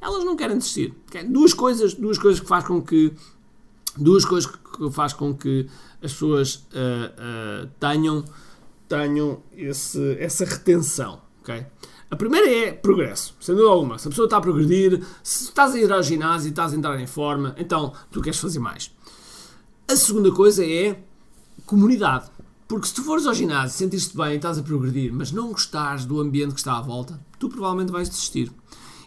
elas 0.00 0.24
não 0.24 0.36
querem 0.36 0.58
desistir. 0.58 0.94
Duas 1.28 1.54
coisas, 1.54 1.94
duas 1.94 2.18
coisas 2.18 2.40
que 2.40 2.46
faz 2.46 2.64
com 2.64 2.82
que 2.82 3.12
duas 3.96 4.24
coisas 4.24 4.50
que 4.50 4.90
faz 4.90 5.12
com 5.12 5.34
que 5.34 5.68
as 6.02 6.12
pessoas 6.12 6.56
uh, 6.56 7.64
uh, 7.64 7.70
tenham, 7.78 8.24
tenham 8.88 9.42
esse, 9.56 10.16
essa 10.18 10.44
retenção. 10.44 11.22
Okay? 11.42 11.66
A 12.10 12.16
primeira 12.16 12.48
é 12.48 12.72
progresso, 12.72 13.34
sem 13.40 13.54
dúvida 13.54 13.72
alguma. 13.72 13.98
Se 13.98 14.08
a 14.08 14.10
pessoa 14.10 14.26
está 14.26 14.36
a 14.36 14.40
progredir, 14.40 15.02
se 15.22 15.44
estás 15.44 15.74
a 15.74 15.78
ir 15.78 15.92
ao 15.92 16.02
ginásio 16.02 16.50
estás 16.50 16.72
a 16.72 16.76
entrar 16.76 17.00
em 17.00 17.06
forma, 17.06 17.54
então 17.58 17.92
tu 18.10 18.20
queres 18.20 18.38
fazer 18.38 18.58
mais. 18.58 18.90
A 19.88 19.96
segunda 19.96 20.30
coisa 20.30 20.64
é 20.64 20.98
comunidade. 21.66 22.30
Porque 22.66 22.86
se 22.86 22.94
tu 22.94 23.02
fores 23.02 23.26
ao 23.26 23.34
ginásio, 23.34 23.76
sentiste 23.76 24.16
bem, 24.16 24.36
estás 24.36 24.58
a 24.58 24.62
progredir, 24.62 25.12
mas 25.12 25.30
não 25.30 25.52
gostares 25.52 26.04
do 26.04 26.20
ambiente 26.20 26.54
que 26.54 26.60
está 26.60 26.78
à 26.78 26.80
volta, 26.80 27.20
tu 27.38 27.48
provavelmente 27.48 27.92
vais 27.92 28.08
desistir. 28.08 28.50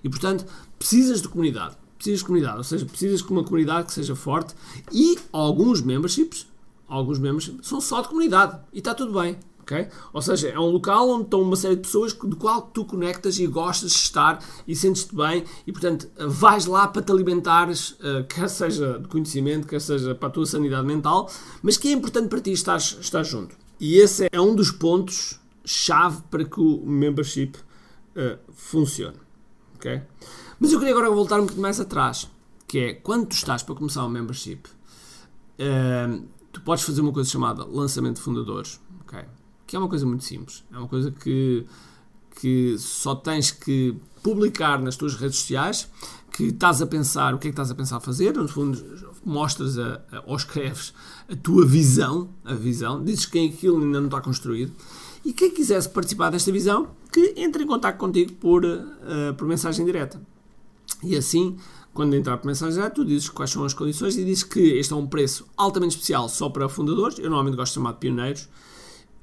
E 0.04 0.09
portanto, 0.09 0.45
precisas 0.77 1.21
de 1.21 1.27
comunidade. 1.27 1.75
Precisas 1.98 2.19
de 2.19 2.25
comunidade, 2.25 2.57
ou 2.57 2.63
seja, 2.63 2.86
precisas 2.86 3.24
de 3.24 3.31
uma 3.31 3.44
comunidade 3.44 3.88
que 3.88 3.94
seja 3.94 4.15
forte 4.15 4.54
e 4.92 5.18
alguns 5.33 5.81
memberships, 5.81 6.45
alguns 6.88 7.18
memberships 7.18 7.68
são 7.68 7.81
só 7.81 8.01
de 8.01 8.07
comunidade 8.09 8.59
e 8.71 8.77
está 8.77 8.94
tudo 8.94 9.19
bem. 9.19 9.36
Ou 10.14 10.21
seja, 10.21 10.50
é 10.50 10.59
um 10.59 10.69
local 10.69 11.09
onde 11.09 11.24
estão 11.24 11.42
uma 11.42 11.56
série 11.56 11.76
de 11.76 11.81
pessoas 11.81 12.14
do 12.14 12.36
qual 12.36 12.62
tu 12.62 12.86
conectas 12.86 13.38
e 13.40 13.47
gostas 13.47 13.92
de 13.92 13.97
estar 13.97 14.44
e 14.68 14.76
sentes-te 14.76 15.16
bem 15.16 15.44
e, 15.66 15.71
portanto, 15.71 16.09
vais 16.18 16.66
lá 16.66 16.88
para 16.88 17.02
te 17.02 17.12
alimentares, 17.12 17.92
uh, 17.92 18.24
quer 18.28 18.50
seja 18.50 19.00
de 19.00 19.07
conhecimento, 19.07 19.68
quer 19.68 19.81
seja 19.81 20.16
para 20.16 20.30
a 20.30 20.31
tua 20.31 20.45
sanidade 20.45 20.88
mental, 20.88 21.30
mas 21.62 21.78
que 21.78 21.90
é 21.90 21.92
importante 21.92 22.30
para 22.30 22.40
ti 22.40 22.52
estar, 22.52 22.78
estar 22.78 23.24
junto. 23.24 23.56
E 23.80 23.97
esse 23.97 24.28
é 24.31 24.42
um 24.42 24.56
dos 24.56 24.71
pontos 24.71 25.40
chave 25.64 26.21
para 26.31 26.45
que 26.45 26.59
o 26.59 26.83
membership 26.86 27.54
uh, 28.16 28.40
funcione. 28.54 29.18
Okay? 29.76 30.02
Mas 30.59 30.71
eu 30.71 30.80
queria 30.80 30.94
agora 30.94 31.09
voltar 31.12 31.38
um 31.38 31.42
bocadinho 31.42 31.62
mais 31.62 31.80
atrás, 31.80 32.30
que 32.68 32.80
é 32.80 32.94
quando 32.94 33.28
tu 33.28 33.33
estás 33.33 33.62
para 33.62 33.76
começar 33.76 34.06
um 34.06 34.09
membership, 34.09 34.62
uh, 35.59 36.24
tu 36.52 36.62
podes 36.62 36.83
fazer 36.83 37.02
uma 37.02 37.14
coisa 37.14 37.30
chamada 37.30 37.64
lançamento 37.66 38.16
de 38.16 38.21
fundadores. 38.21 38.80
Okay? 39.02 39.26
Que 39.68 39.76
é 39.76 39.80
uma 39.80 39.90
coisa 39.90 40.06
muito 40.06 40.24
simples. 40.24 40.64
É 40.74 40.78
uma 40.78 40.88
coisa 40.88 41.12
que, 41.12 41.66
que 42.40 42.78
só 42.80 43.14
tens 43.14 43.52
que 43.52 43.94
publicar 44.24 44.81
nas 44.81 44.95
tuas 44.95 45.16
redes 45.16 45.40
sociais, 45.40 45.90
que 46.31 46.45
estás 46.45 46.81
a 46.81 46.88
pensar 46.88 47.33
o 47.33 47.38
que 47.38 47.47
é 47.47 47.52
que 47.52 47.54
estás 47.54 47.69
a 47.69 47.76
pensar 47.76 48.00
fazer, 48.00 48.33
no 48.36 48.47
fundo 48.47 48.81
mostras 49.26 49.78
a, 49.78 50.02
a, 50.12 50.24
ou 50.26 50.36
escreves 50.36 50.94
a 51.30 51.36
tua 51.36 51.66
visão, 51.66 52.30
a 52.45 52.54
visão, 52.54 53.04
dizes 53.04 53.26
que 53.26 53.45
aquilo 53.45 53.83
ainda 53.83 54.00
não 54.00 54.07
está 54.07 54.21
construído, 54.21 54.71
e 55.26 55.33
quem 55.33 55.52
quisesse 55.52 55.90
participar 55.90 56.30
desta 56.30 56.52
visão, 56.52 56.90
que 57.12 57.33
entre 57.36 57.64
em 57.64 57.68
contato 57.68 57.97
contigo 57.97 58.33
por, 58.33 58.64
uh, 58.64 59.33
por 59.36 59.47
mensagem 59.47 59.86
direta. 59.86 60.21
E 61.04 61.18
assim, 61.18 61.57
quando 61.94 62.16
entrar 62.16 62.38
por 62.38 62.47
mensagem 62.47 62.76
direta, 62.76 62.95
tu 62.95 63.04
dizes 63.04 63.28
quais 63.28 63.52
são 63.52 63.66
as 63.66 63.74
condições 63.74 64.16
e 64.16 64.24
dizes 64.24 64.44
que 64.44 64.59
este 64.59 64.94
é 64.94 64.95
um 64.95 65.07
preço 65.07 65.45
altamente 65.57 65.95
especial 65.95 66.30
só 66.30 66.47
para 66.50 66.69
fundadores, 66.69 67.18
eu 67.19 67.26
normalmente 67.26 67.57
gosto 67.57 67.71
de 67.71 67.76
chamar 67.76 67.94
de 67.94 68.00
pioneiros, 68.00 68.47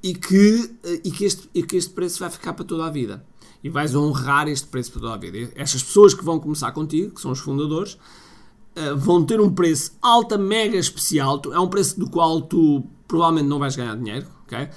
e 0.01 0.13
que, 0.13 0.75
e 1.03 1.11
que, 1.11 1.25
este, 1.25 1.49
e 1.53 1.63
que 1.63 1.75
este 1.75 1.91
preço 1.91 2.19
vai 2.19 2.29
ficar 2.29 2.53
para 2.53 2.65
toda 2.65 2.85
a 2.85 2.89
vida. 2.89 3.25
E 3.63 3.69
vais 3.69 3.95
honrar 3.95 4.47
este 4.47 4.67
preço 4.67 4.91
para 4.91 5.01
toda 5.01 5.13
a 5.15 5.17
vida. 5.17 5.51
Estas 5.55 5.83
pessoas 5.83 6.13
que 6.13 6.23
vão 6.23 6.39
começar 6.39 6.71
contigo, 6.71 7.15
que 7.15 7.21
são 7.21 7.31
os 7.31 7.39
fundadores, 7.39 7.93
uh, 7.93 8.95
vão 8.95 9.25
ter 9.25 9.41
um 9.41 9.51
preço 9.51 9.93
alta, 10.01 10.37
mega 10.37 10.77
especial. 10.77 11.41
É 11.51 11.59
um 11.59 11.67
preço 11.67 11.99
do 11.99 12.09
qual 12.09 12.41
tu 12.41 12.83
provavelmente 13.07 13.47
não 13.47 13.57
vais 13.57 13.75
ganhar 13.75 13.95
dinheiro, 13.95 14.27
ok? 14.43 14.59
Uh, 14.63 14.67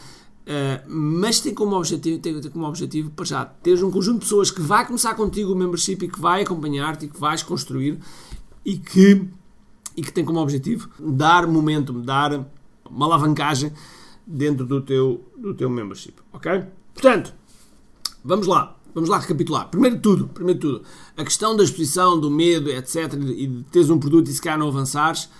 mas 0.88 1.40
tem 1.40 1.52
como 1.52 1.76
objetivo, 1.76 2.18
tem, 2.20 2.40
tem 2.40 2.50
como 2.50 2.66
objetivo 2.66 3.10
para 3.10 3.26
já 3.26 3.44
teres 3.44 3.82
um 3.82 3.90
conjunto 3.90 4.14
de 4.14 4.20
pessoas 4.20 4.50
que 4.50 4.62
vai 4.62 4.86
começar 4.86 5.14
contigo 5.14 5.52
o 5.52 5.54
membership 5.54 6.06
e 6.06 6.08
que 6.08 6.18
vai 6.18 6.40
acompanhar-te 6.40 7.04
e 7.04 7.08
que 7.08 7.20
vais 7.20 7.42
construir 7.42 7.98
e 8.64 8.78
que, 8.78 9.28
e 9.94 10.00
que 10.00 10.10
tem 10.10 10.24
como 10.24 10.40
objetivo 10.40 10.88
dar 10.98 11.46
momentum, 11.46 12.00
dar 12.00 12.46
uma 12.88 13.04
alavancagem 13.04 13.72
dentro 14.28 14.66
do 14.66 14.82
teu, 14.82 15.24
do 15.38 15.54
teu 15.54 15.70
membership, 15.70 16.14
ok? 16.32 16.64
Portanto, 16.92 17.32
vamos 18.22 18.46
lá, 18.46 18.76
vamos 18.94 19.08
lá 19.08 19.18
recapitular. 19.18 19.68
Primeiro 19.70 19.96
de 19.96 20.02
tudo, 20.02 20.28
primeiro 20.28 20.60
de 20.60 20.66
tudo, 20.66 20.84
a 21.16 21.24
questão 21.24 21.56
da 21.56 21.64
exposição, 21.64 22.20
do 22.20 22.30
medo, 22.30 22.70
etc, 22.70 23.14
e 23.14 23.46
de 23.46 23.62
teres 23.64 23.88
um 23.88 23.98
produto 23.98 24.28
e 24.28 24.32
se 24.32 24.42
calhar 24.42 24.58
não 24.58 24.68
avançares, 24.68 25.30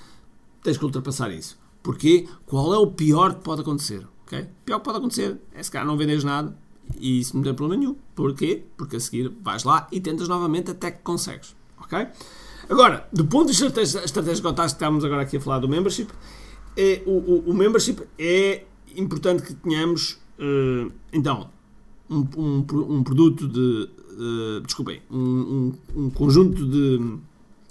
tens 0.63 0.79
que 0.79 0.85
ultrapassar 0.85 1.31
isso. 1.31 1.59
Porquê? 1.83 2.27
Qual 2.47 2.73
é 2.73 2.79
o 2.79 2.87
pior 2.87 3.35
que 3.35 3.43
pode 3.43 3.61
acontecer? 3.61 4.07
Okay? 4.27 4.43
O 4.43 4.65
pior 4.65 4.79
que 4.79 4.85
pode 4.85 4.99
acontecer 4.99 5.37
é 5.53 5.63
se 5.63 5.71
calhar 5.71 5.87
não 5.87 5.97
vendes 5.97 6.25
nada 6.25 6.57
e 6.99 7.21
isso 7.21 7.37
não 7.37 7.43
tem 7.43 7.53
problema 7.53 7.81
nenhum. 7.81 7.97
Porquê? 8.15 8.65
Porque 8.77 8.97
a 8.97 9.01
seguir 9.01 9.31
vais 9.43 9.65
lá 9.65 9.87
e 9.93 10.01
tentas 10.01 10.29
novamente 10.29 10.71
até 10.71 10.91
que 10.91 11.03
consegues. 11.03 11.55
Ok? 11.79 12.09
Agora, 12.69 13.07
do 13.13 13.27
ponto 13.27 13.51
de 13.51 13.59
vista 13.59 13.81
estratégico 14.03 14.53
que 14.53 14.63
estamos 14.63 15.05
agora 15.05 15.23
aqui 15.23 15.37
a 15.37 15.41
falar 15.41 15.59
do 15.59 15.69
membership, 15.69 16.09
é, 16.77 17.03
o, 17.07 17.11
o, 17.11 17.51
o 17.51 17.55
membership 17.55 18.03
é 18.19 18.65
importante 18.99 19.43
que 19.43 19.55
tenhamos, 19.55 20.19
uh, 20.39 20.93
então, 21.13 21.51
um, 22.11 22.27
um, 22.37 22.67
um, 22.97 23.03
produto 23.03 23.49
de, 23.49 23.89
uh, 24.13 24.61
desculpem, 24.61 25.01
um, 25.11 25.73
um, 25.95 26.11
conjunto 26.11 26.67
de, 26.67 27.19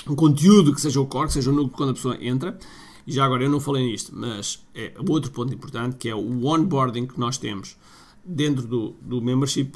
um 0.07 0.15
conteúdo 0.15 0.73
que 0.73 0.81
seja 0.81 0.99
o 0.99 1.05
core, 1.05 1.27
que 1.27 1.33
seja 1.33 1.51
o 1.51 1.53
núcleo 1.53 1.75
quando 1.75 1.89
a 1.89 1.93
pessoa 1.93 2.17
entra, 2.21 2.57
e 3.05 3.11
já 3.11 3.25
agora 3.25 3.43
eu 3.43 3.49
não 3.49 3.59
falei 3.59 3.85
nisto, 3.85 4.11
mas 4.15 4.65
é 4.73 4.93
outro 5.07 5.31
ponto 5.31 5.53
importante 5.53 5.95
que 5.97 6.09
é 6.09 6.15
o 6.15 6.45
onboarding 6.45 7.05
que 7.05 7.19
nós 7.19 7.37
temos 7.37 7.77
dentro 8.23 8.67
do, 8.67 8.95
do 9.01 9.21
membership, 9.21 9.71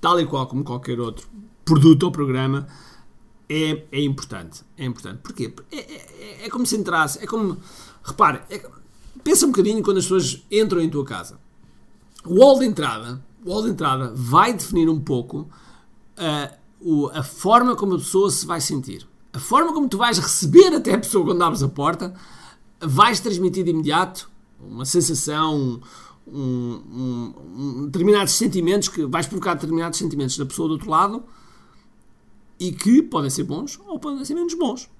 tal 0.00 0.20
e 0.20 0.26
qual 0.26 0.46
como 0.46 0.62
qualquer 0.62 1.00
outro 1.00 1.26
produto 1.64 2.04
ou 2.04 2.12
programa, 2.12 2.66
é, 3.48 3.84
é 3.92 4.00
importante. 4.00 4.62
É 4.76 4.84
importante. 4.84 5.18
Porquê? 5.18 5.52
É, 5.70 5.78
é, 5.78 6.46
é 6.46 6.50
como 6.50 6.64
se 6.64 6.76
entrasse, 6.76 7.22
é 7.22 7.26
como. 7.26 7.58
Repare, 8.02 8.40
é, 8.48 8.64
pensa 9.22 9.46
um 9.46 9.50
bocadinho 9.50 9.82
quando 9.82 9.98
as 9.98 10.04
pessoas 10.04 10.44
entram 10.50 10.80
em 10.80 10.88
tua 10.88 11.04
casa. 11.04 11.38
O 12.24 12.40
hall 12.40 12.58
de 12.58 12.66
entrada, 12.66 13.22
o 13.44 13.52
hall 13.52 13.62
de 13.62 13.70
entrada 13.70 14.12
vai 14.14 14.52
definir 14.52 14.88
um 14.88 15.00
pouco 15.00 15.48
a, 16.16 16.52
o, 16.80 17.08
a 17.08 17.22
forma 17.22 17.76
como 17.76 17.94
a 17.94 17.98
pessoa 17.98 18.30
se 18.30 18.44
vai 18.46 18.60
sentir. 18.60 19.06
A 19.32 19.38
forma 19.38 19.72
como 19.72 19.88
tu 19.88 19.98
vais 19.98 20.18
receber 20.18 20.74
até 20.74 20.94
a 20.94 20.98
pessoa 20.98 21.24
quando 21.24 21.42
abres 21.42 21.62
a 21.62 21.68
porta 21.68 22.14
vais 22.80 23.20
transmitir 23.20 23.64
de 23.64 23.70
imediato 23.70 24.30
uma 24.60 24.84
sensação, 24.84 25.80
um, 26.26 26.82
um, 26.90 27.34
um, 27.56 27.86
determinados 27.86 28.32
sentimentos, 28.32 28.88
que 28.88 29.04
vais 29.04 29.26
provocar 29.26 29.54
determinados 29.54 29.98
sentimentos 29.98 30.36
da 30.36 30.46
pessoa 30.46 30.68
do 30.68 30.72
outro 30.74 30.90
lado 30.90 31.24
e 32.58 32.72
que 32.72 33.02
podem 33.02 33.30
ser 33.30 33.44
bons 33.44 33.78
ou 33.86 33.98
podem 33.98 34.24
ser 34.24 34.34
menos 34.34 34.54
bons. 34.54 34.90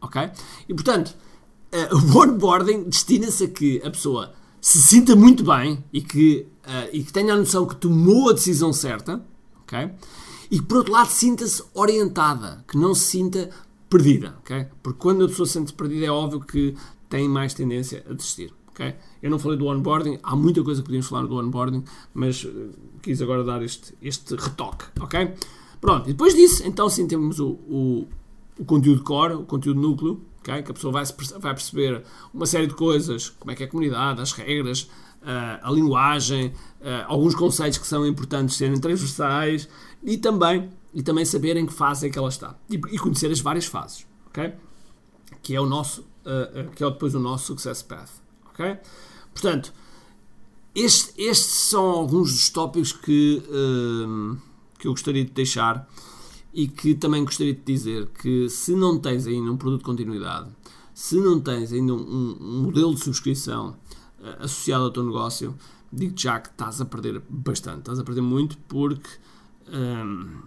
Ok? 0.00 0.30
E 0.68 0.74
portanto, 0.74 1.16
uh, 1.72 1.96
o 1.96 2.22
onboarding 2.22 2.84
destina-se 2.84 3.44
a 3.44 3.48
que 3.48 3.80
a 3.84 3.90
pessoa 3.90 4.32
se 4.60 4.80
sinta 4.80 5.16
muito 5.16 5.44
bem 5.44 5.84
e 5.92 6.00
que, 6.00 6.46
uh, 6.64 6.88
e 6.92 7.02
que 7.02 7.12
tenha 7.12 7.34
a 7.34 7.36
noção 7.36 7.66
que 7.66 7.76
tomou 7.76 8.30
a 8.30 8.32
decisão 8.32 8.72
certa, 8.72 9.24
ok? 9.62 9.90
E 10.50 10.58
que 10.58 10.64
por 10.64 10.78
outro 10.78 10.92
lado 10.92 11.08
sinta-se 11.08 11.62
orientada, 11.74 12.64
que 12.68 12.76
não 12.76 12.94
se 12.94 13.06
sinta 13.06 13.50
perdida, 13.88 14.36
ok? 14.40 14.66
Porque 14.82 14.98
quando 14.98 15.24
a 15.24 15.28
pessoa 15.28 15.46
se 15.46 15.54
sente 15.54 15.72
perdida 15.72 16.06
é 16.06 16.10
óbvio 16.10 16.40
que 16.40 16.74
têm 17.08 17.28
mais 17.28 17.54
tendência 17.54 18.04
a 18.08 18.12
desistir. 18.12 18.52
Okay? 18.70 18.94
Eu 19.22 19.30
não 19.30 19.38
falei 19.38 19.58
do 19.58 19.66
onboarding, 19.66 20.18
há 20.22 20.34
muita 20.34 20.62
coisa 20.62 20.80
que 20.80 20.86
podíamos 20.86 21.06
falar 21.06 21.26
do 21.26 21.36
onboarding, 21.36 21.84
mas 22.14 22.42
uh, 22.44 22.70
quis 23.02 23.20
agora 23.20 23.44
dar 23.44 23.62
este, 23.62 23.94
este 24.00 24.34
retoque. 24.34 24.86
Okay? 25.00 25.34
Pronto, 25.80 26.08
e 26.08 26.12
depois 26.12 26.34
disso, 26.34 26.62
então 26.66 26.88
sim 26.88 27.06
temos 27.06 27.38
o, 27.38 27.50
o, 27.68 28.08
o 28.58 28.64
conteúdo 28.64 29.02
core, 29.02 29.34
o 29.34 29.42
conteúdo 29.42 29.80
núcleo, 29.80 30.20
okay? 30.42 30.62
que 30.62 30.70
a 30.70 30.74
pessoa 30.74 30.92
vai, 30.92 31.04
vai 31.38 31.54
perceber 31.54 32.02
uma 32.34 32.46
série 32.46 32.66
de 32.66 32.74
coisas, 32.74 33.30
como 33.30 33.50
é 33.50 33.54
que 33.54 33.62
é 33.62 33.66
a 33.66 33.68
comunidade, 33.68 34.20
as 34.20 34.32
regras, 34.32 34.82
uh, 35.22 35.58
a 35.62 35.70
linguagem, 35.70 36.48
uh, 36.48 37.06
alguns 37.06 37.34
conceitos 37.34 37.78
que 37.78 37.86
são 37.86 38.06
importantes 38.06 38.56
serem 38.56 38.78
transversais 38.78 39.68
e 40.02 40.18
também, 40.18 40.70
e 40.92 41.02
também 41.02 41.24
saber 41.24 41.56
em 41.56 41.66
que 41.66 41.72
fase 41.72 42.06
é 42.06 42.10
que 42.10 42.18
ela 42.18 42.28
está. 42.28 42.54
E, 42.68 42.74
e 42.74 42.98
conhecer 42.98 43.30
as 43.30 43.40
várias 43.40 43.66
fases. 43.66 44.06
Que 45.42 45.54
é 45.54 45.60
o 45.60 45.66
nosso 45.66 46.02
uh, 46.02 46.70
que 46.74 46.84
é 46.84 46.90
depois 46.90 47.14
o 47.14 47.20
nosso 47.20 47.46
Success 47.46 47.82
Path. 47.82 48.10
Portanto, 49.32 49.72
este, 50.74 51.20
estes 51.20 51.52
são 51.52 51.84
alguns 51.84 52.32
dos 52.32 52.50
tópicos 52.50 52.92
que, 52.92 53.42
que 54.78 54.86
eu 54.86 54.92
gostaria 54.92 55.24
de 55.24 55.30
deixar 55.32 55.88
e 56.52 56.68
que 56.68 56.94
também 56.94 57.24
gostaria 57.24 57.54
de 57.54 57.62
dizer 57.62 58.08
que 58.08 58.48
se 58.48 58.74
não 58.74 58.98
tens 58.98 59.26
ainda 59.26 59.50
um 59.50 59.56
produto 59.56 59.80
de 59.80 59.86
continuidade, 59.86 60.50
se 60.94 61.16
não 61.18 61.40
tens 61.40 61.72
ainda 61.72 61.94
um, 61.94 62.36
um 62.40 62.62
modelo 62.62 62.94
de 62.94 63.02
subscrição 63.02 63.76
uh, 64.20 64.44
associado 64.44 64.84
ao 64.84 64.90
teu 64.90 65.02
negócio, 65.02 65.54
digo 65.92 66.14
já 66.16 66.38
que 66.38 66.50
estás 66.50 66.80
a 66.80 66.84
perder 66.84 67.22
bastante, 67.28 67.80
estás 67.80 67.98
a 67.98 68.04
perder 68.04 68.20
muito 68.20 68.58
porque 68.68 69.08
um, 69.68 70.42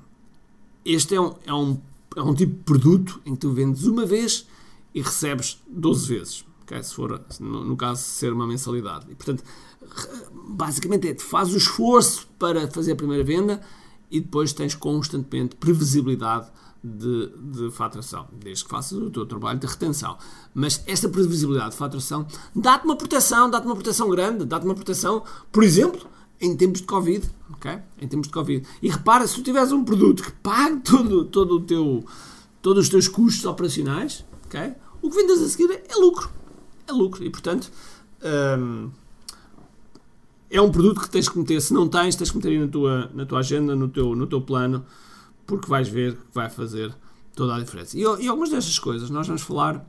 este 0.83 1.15
é 1.15 1.21
um, 1.21 1.35
é, 1.45 1.53
um, 1.53 1.81
é 2.15 2.21
um 2.21 2.35
tipo 2.35 2.53
de 2.53 2.63
produto 2.63 3.21
em 3.25 3.33
que 3.33 3.41
tu 3.41 3.51
vendes 3.51 3.85
uma 3.85 4.05
vez 4.05 4.47
e 4.93 5.01
recebes 5.01 5.59
12 5.67 6.07
vezes. 6.07 6.45
Okay? 6.63 6.81
Se 6.81 6.93
for, 6.93 7.21
no, 7.39 7.63
no 7.63 7.75
caso, 7.75 8.01
ser 8.03 8.31
uma 8.31 8.47
mensalidade. 8.47 9.05
E, 9.09 9.15
portanto, 9.15 9.43
basicamente 10.31 11.09
é, 11.09 11.17
faz 11.17 11.53
o 11.53 11.57
esforço 11.57 12.27
para 12.39 12.67
fazer 12.69 12.93
a 12.93 12.95
primeira 12.95 13.23
venda 13.23 13.61
e 14.15 14.21
depois 14.21 14.53
tens 14.53 14.73
constantemente 14.73 15.57
previsibilidade 15.57 16.47
de, 16.81 17.33
de 17.37 17.71
faturação, 17.71 18.27
desde 18.31 18.63
que 18.63 18.69
faças 18.69 18.97
o 18.97 19.09
teu 19.09 19.25
trabalho 19.25 19.59
de 19.59 19.67
retenção. 19.67 20.17
Mas 20.53 20.81
esta 20.87 21.09
previsibilidade 21.09 21.71
de 21.71 21.77
faturação 21.77 22.25
dá-te 22.55 22.85
uma 22.85 22.95
proteção, 22.95 23.49
dá-te 23.49 23.65
uma 23.65 23.75
proteção 23.75 24.09
grande, 24.09 24.45
dá-te 24.45 24.65
uma 24.65 24.73
proteção, 24.73 25.21
por 25.51 25.63
exemplo, 25.63 26.07
em 26.39 26.55
tempos 26.55 26.79
de 26.79 26.87
Covid, 26.87 27.29
ok? 27.51 27.77
Em 27.99 28.07
tempos 28.07 28.27
de 28.27 28.33
Covid. 28.33 28.65
E 28.81 28.89
repara, 28.89 29.27
se 29.27 29.35
tu 29.35 29.43
tiveres 29.43 29.73
um 29.73 29.83
produto 29.83 30.23
que 30.23 30.31
pague 30.31 30.79
todo, 30.79 31.25
todo 31.25 31.55
o 31.55 31.61
teu, 31.61 32.05
todos 32.61 32.85
os 32.85 32.89
teus 32.89 33.09
custos 33.09 33.43
operacionais, 33.45 34.23
ok? 34.45 34.75
O 35.01 35.09
que 35.09 35.15
vendas 35.17 35.41
a 35.41 35.49
seguir 35.49 35.71
é 35.71 35.95
lucro. 35.95 36.29
É 36.87 36.93
lucro. 36.93 37.21
E, 37.21 37.29
portanto, 37.29 37.69
hum, 38.57 38.91
é 40.55 40.61
um 40.61 40.71
produto 40.71 41.01
que 41.01 41.09
tens 41.09 41.27
que 41.29 41.37
meter. 41.37 41.61
Se 41.61 41.73
não 41.73 41.87
tens, 41.87 42.15
tens 42.15 42.31
que 42.31 42.37
meter 42.37 42.49
aí 42.49 42.59
na 42.59 42.67
tua, 42.67 43.11
na 43.13 43.25
tua 43.25 43.39
agenda, 43.39 43.75
no 43.75 43.87
teu, 43.87 44.15
no 44.15 44.27
teu 44.27 44.41
plano, 44.41 44.85
porque 45.45 45.67
vais 45.67 45.87
ver 45.87 46.13
que 46.13 46.33
vai 46.33 46.49
fazer 46.49 46.95
toda 47.35 47.55
a 47.55 47.59
diferença. 47.59 47.97
E, 47.97 48.01
e 48.01 48.27
algumas 48.27 48.49
destas 48.49 48.79
coisas 48.79 49.09
nós 49.09 49.27
vamos 49.27 49.41
falar 49.41 49.85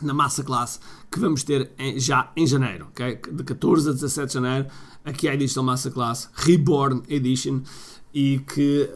na 0.00 0.14
massa 0.14 0.42
classe 0.42 0.80
que 1.10 1.20
vamos 1.20 1.44
ter 1.44 1.70
em, 1.78 1.98
já 1.98 2.32
em 2.36 2.46
janeiro, 2.46 2.88
ok? 2.90 3.20
De 3.32 3.44
14 3.44 3.90
a 3.90 3.92
17 3.92 4.26
de 4.28 4.34
janeiro, 4.34 4.68
aqui 5.04 5.28
a 5.28 5.34
edição 5.34 5.62
massa 5.62 5.90
classe 5.90 6.28
Reborn 6.34 7.02
Edition 7.08 7.60
e 8.12 8.40
que, 8.40 8.90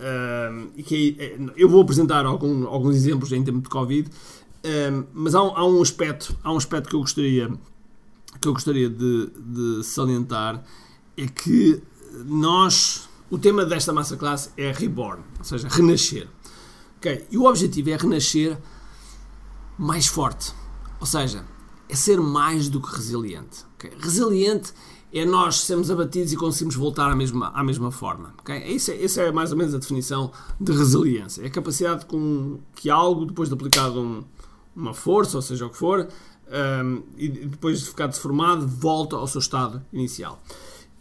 hum, 0.50 0.68
e 0.76 0.82
que 0.82 1.16
é, 1.18 1.38
eu 1.56 1.68
vou 1.68 1.80
apresentar 1.82 2.26
algum, 2.26 2.66
alguns 2.66 2.96
exemplos 2.96 3.32
em 3.32 3.42
tempo 3.44 3.60
de 3.60 3.68
Covid 3.68 4.10
mas 5.12 5.34
há 5.34 5.42
um, 5.42 5.56
há 5.56 5.66
um, 5.66 5.82
aspecto, 5.82 6.36
há 6.42 6.52
um 6.52 6.56
aspecto 6.56 6.88
que 6.88 6.96
eu 6.96 7.00
gostaria, 7.00 7.50
que 8.40 8.48
eu 8.48 8.52
gostaria 8.52 8.88
de, 8.88 9.30
de 9.36 9.84
salientar, 9.84 10.62
é 11.16 11.26
que 11.26 11.82
nós, 12.24 13.08
o 13.30 13.38
tema 13.38 13.64
desta 13.64 13.92
massa 13.92 14.16
classe 14.16 14.50
é 14.56 14.72
reborn, 14.72 15.22
ou 15.38 15.44
seja, 15.44 15.68
renascer. 15.68 16.28
Okay? 16.98 17.26
E 17.30 17.38
o 17.38 17.44
objetivo 17.44 17.90
é 17.90 17.96
renascer 17.96 18.58
mais 19.78 20.06
forte, 20.06 20.52
ou 21.00 21.06
seja, 21.06 21.44
é 21.88 21.94
ser 21.94 22.20
mais 22.20 22.68
do 22.68 22.80
que 22.80 22.94
resiliente. 22.94 23.64
Okay? 23.76 23.92
Resiliente 23.98 24.72
é 25.12 25.24
nós 25.24 25.60
sermos 25.60 25.90
abatidos 25.90 26.32
e 26.32 26.36
conseguimos 26.36 26.74
voltar 26.74 27.10
à 27.10 27.16
mesma, 27.16 27.50
à 27.54 27.62
mesma 27.62 27.90
forma. 27.90 28.34
Okay? 28.40 28.58
Isso 28.74 28.90
é, 28.90 29.02
essa 29.02 29.22
é 29.22 29.32
mais 29.32 29.52
ou 29.52 29.58
menos 29.58 29.74
a 29.74 29.78
definição 29.78 30.30
de 30.60 30.72
resiliência. 30.72 31.42
É 31.42 31.46
a 31.46 31.50
capacidade 31.50 32.06
com 32.06 32.58
que 32.74 32.90
algo, 32.90 33.24
depois 33.24 33.48
de 33.48 33.54
aplicado 33.54 34.00
um, 34.00 34.24
uma 34.74 34.92
força, 34.92 35.38
ou 35.38 35.42
seja 35.42 35.66
o 35.66 35.70
que 35.70 35.76
for, 35.76 36.08
um, 36.48 37.02
e 37.16 37.28
depois 37.28 37.80
de 37.80 37.86
ficar 37.86 38.08
deformado, 38.08 38.66
volta 38.66 39.16
ao 39.16 39.26
seu 39.26 39.40
estado 39.40 39.84
inicial. 39.92 40.42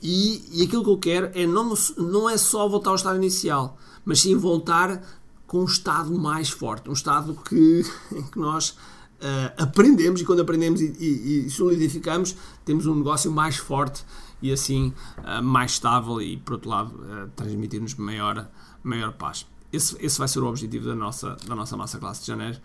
E, 0.07 0.43
e 0.53 0.63
aquilo 0.63 0.83
que 0.83 0.89
eu 0.91 0.97
quero 0.99 1.31
é 1.33 1.47
não, 1.47 1.73
não 1.97 2.29
é 2.29 2.37
só 2.37 2.69
voltar 2.69 2.91
ao 2.91 2.95
estado 2.95 3.15
inicial, 3.15 3.75
mas 4.05 4.21
sim 4.21 4.35
voltar 4.35 5.01
com 5.47 5.61
um 5.61 5.65
estado 5.65 6.15
mais 6.15 6.47
forte, 6.47 6.87
um 6.87 6.93
estado 6.93 7.33
que, 7.33 7.83
que 8.31 8.37
nós 8.37 8.69
uh, 8.69 9.51
aprendemos 9.57 10.21
e 10.21 10.23
quando 10.23 10.41
aprendemos 10.41 10.79
e, 10.79 10.93
e, 10.99 11.45
e, 11.47 11.49
solidificamos, 11.49 12.35
temos 12.63 12.85
um 12.85 12.93
negócio 12.93 13.31
mais 13.31 13.57
forte 13.57 14.05
e 14.43 14.51
assim 14.51 14.93
uh, 15.17 15.41
mais 15.41 15.71
estável 15.71 16.21
e, 16.21 16.37
por 16.37 16.53
outro 16.53 16.69
lado, 16.69 16.93
uh, 16.93 17.27
transmitir-nos 17.35 17.95
maior, 17.95 18.47
maior 18.83 19.11
paz. 19.13 19.47
Esse, 19.73 19.97
esse 19.99 20.19
vai 20.19 20.27
ser 20.27 20.37
o 20.37 20.45
objetivo 20.45 20.85
da 20.85 20.95
nossa, 20.95 21.35
da 21.47 21.55
nossa 21.55 21.75
massa 21.75 21.97
classe 21.97 22.21
de 22.21 22.27
janeiro 22.27 22.59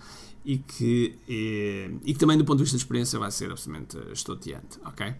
e 0.44 0.58
que, 0.58 1.18
e, 1.26 1.90
e 2.04 2.12
que 2.12 2.18
também 2.18 2.36
do 2.36 2.44
ponto 2.44 2.58
de 2.58 2.64
vista 2.64 2.76
de 2.76 2.82
experiência 2.82 3.18
vai 3.18 3.30
ser 3.30 3.50
absolutamente 3.50 3.96
estoteante, 4.12 4.78
ok? 4.84 5.14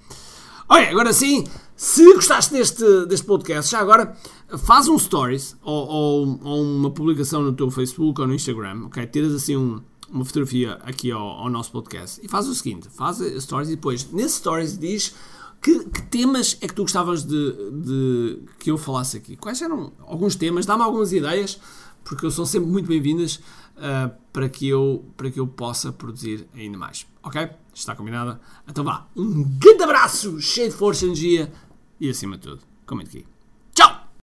Olha, 0.73 0.89
agora 0.89 1.13
sim, 1.13 1.43
se 1.75 2.15
gostaste 2.15 2.53
deste, 2.53 3.05
deste 3.07 3.27
podcast, 3.27 3.73
já 3.73 3.81
agora 3.81 4.17
faz 4.57 4.87
um 4.87 4.97
stories 4.97 5.57
ou, 5.63 5.89
ou, 5.89 6.41
ou, 6.45 6.63
uma 6.63 6.93
publicação 6.93 7.43
no 7.43 7.53
teu 7.53 7.69
Facebook 7.73 8.21
ou 8.21 8.29
no 8.29 8.35
Instagram, 8.35 8.85
ok? 8.87 9.05
Tiras 9.09 9.35
assim 9.35 9.57
um, 9.57 9.81
uma 10.09 10.25
fotografia 10.25 10.75
aqui 10.85 11.11
ao, 11.11 11.27
ao, 11.27 11.51
nosso 11.51 11.73
podcast 11.73 12.25
e 12.25 12.29
faz 12.29 12.47
o 12.47 12.55
seguinte, 12.55 12.89
faz 12.89 13.19
stories 13.43 13.69
e 13.71 13.75
depois 13.75 14.13
nesse 14.13 14.37
stories 14.37 14.79
diz 14.79 15.13
Que, 15.61 15.87
que 15.87 16.03
temas 16.03 16.57
é 16.61 16.69
que 16.69 16.75
tu 16.75 16.83
gostavas 16.83 17.25
de, 17.25 17.53
de 17.73 18.39
que 18.61 18.71
eu 18.71 18.79
falasse 18.79 19.17
aqui? 19.17 19.35
Quais 19.35 19.61
eram 19.61 19.93
alguns 20.07 20.37
temas? 20.37 20.67
Dá-me 20.67 20.85
algumas 20.85 21.13
ideias, 21.13 21.59
porque 22.05 22.31
são 22.31 22.45
sempre 22.47 22.69
muito 22.69 22.87
bem-vindas 22.87 23.37
uh, 23.77 24.15
para, 24.33 24.49
que 24.49 24.69
eu, 24.69 25.05
para 25.17 25.31
que 25.31 25.41
eu 25.41 25.47
possa 25.47 25.93
produzir 25.93 26.47
ainda 26.55 26.79
mais. 26.79 27.07
Ok? 27.23 27.49
Está 27.75 27.95
combinado? 27.95 28.39
Então 28.69 28.85
vá, 28.85 29.07
um 29.17 29.45
grande 29.59 29.83
abraço, 29.83 30.41
cheio 30.41 30.71
de 30.71 30.77
força 30.77 31.05
energia 31.05 31.53
e 32.01 32.09
acima 32.09 32.37
de 32.37 32.43
tudo, 32.43 32.63
comente 32.87 33.19
aqui. 33.19 33.40